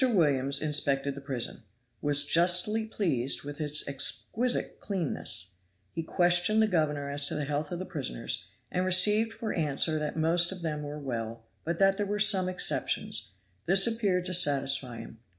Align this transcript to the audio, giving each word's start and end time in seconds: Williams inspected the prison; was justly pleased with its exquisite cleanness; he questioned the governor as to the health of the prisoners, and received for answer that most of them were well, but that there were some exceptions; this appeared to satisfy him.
Williams 0.09 0.59
inspected 0.63 1.13
the 1.13 1.21
prison; 1.21 1.61
was 2.01 2.25
justly 2.25 2.87
pleased 2.87 3.43
with 3.43 3.61
its 3.61 3.87
exquisite 3.87 4.79
cleanness; 4.79 5.51
he 5.91 6.01
questioned 6.01 6.59
the 6.59 6.65
governor 6.65 7.07
as 7.07 7.27
to 7.27 7.35
the 7.35 7.45
health 7.45 7.71
of 7.71 7.77
the 7.77 7.85
prisoners, 7.85 8.47
and 8.71 8.83
received 8.83 9.31
for 9.31 9.53
answer 9.53 9.99
that 9.99 10.17
most 10.17 10.51
of 10.51 10.63
them 10.63 10.81
were 10.81 10.97
well, 10.97 11.45
but 11.63 11.77
that 11.77 11.97
there 11.97 12.07
were 12.07 12.17
some 12.17 12.49
exceptions; 12.49 13.33
this 13.67 13.85
appeared 13.85 14.25
to 14.25 14.33
satisfy 14.33 14.97
him. 14.97 15.19